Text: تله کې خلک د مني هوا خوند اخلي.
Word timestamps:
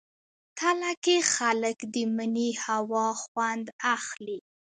تله 0.59 0.91
کې 1.03 1.17
خلک 1.33 1.77
د 1.93 1.95
مني 2.15 2.49
هوا 2.63 3.07
خوند 3.23 3.65
اخلي. 3.95 4.39